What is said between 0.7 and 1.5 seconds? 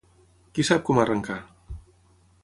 com arrencar?